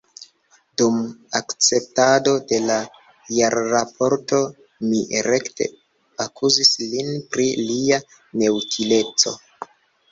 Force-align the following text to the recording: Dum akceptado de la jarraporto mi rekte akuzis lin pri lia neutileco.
Dum 0.81 0.95
akceptado 1.39 2.33
de 2.53 2.59
la 2.71 2.79
jarraporto 3.41 4.41
mi 4.89 5.03
rekte 5.31 5.69
akuzis 6.27 6.75
lin 6.89 7.15
pri 7.35 7.51
lia 7.71 8.03
neutileco. 8.45 9.39